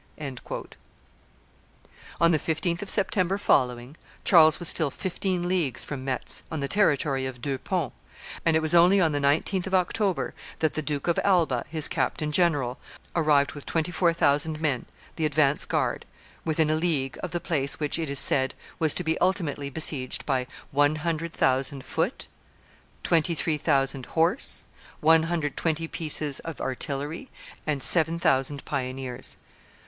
[Illustration: 0.17 0.35
Guise 0.49 0.65
at 0.65 2.31
Metz 2.31 2.45
244] 2.47 2.79
On 2.79 2.79
the 2.79 2.79
15th 2.79 2.81
of 2.81 2.89
September 2.89 3.37
following, 3.37 3.95
Charles 4.23 4.57
was 4.59 4.67
still 4.67 4.89
fifteen 4.89 5.47
leagues 5.47 5.83
from 5.85 6.03
Metz, 6.03 6.41
on 6.51 6.59
the 6.59 6.67
territory 6.67 7.27
of 7.27 7.39
Deux 7.39 7.59
Ponts, 7.59 7.93
and 8.43 8.55
it 8.55 8.63
was 8.63 8.73
only 8.73 8.99
on 8.99 9.11
the 9.11 9.19
19th 9.19 9.67
of 9.67 9.75
October 9.75 10.33
that 10.57 10.73
the 10.73 10.81
Duke 10.81 11.07
of 11.07 11.19
Alba, 11.23 11.65
his 11.69 11.87
captain 11.87 12.31
general, 12.31 12.79
arrived 13.15 13.51
with 13.51 13.67
twenty 13.67 13.91
four 13.91 14.11
thousand 14.11 14.59
men, 14.59 14.87
the 15.17 15.25
advance 15.27 15.65
guard, 15.67 16.07
within 16.43 16.71
a 16.71 16.75
league 16.75 17.19
of 17.21 17.29
the 17.29 17.39
place 17.39 17.79
which, 17.79 17.99
it 17.99 18.01
it 18.01 18.09
is 18.09 18.17
said, 18.19 18.55
was 18.79 18.95
to 18.95 19.03
be 19.03 19.19
ultimately 19.19 19.69
besieged 19.69 20.25
by 20.25 20.47
one 20.71 20.95
hundred 20.95 21.31
thousand 21.31 21.85
foot, 21.85 22.27
twenty 23.03 23.35
three 23.35 23.59
thousand 23.59 24.07
horse, 24.07 24.65
one 24.99 25.21
hundred 25.29 25.51
and 25.51 25.57
twenty 25.57 25.87
pieces 25.87 26.39
of 26.39 26.59
artillery, 26.59 27.29
and 27.67 27.83
seven 27.83 28.17
thousand 28.17 28.65
pioneers. 28.65 29.37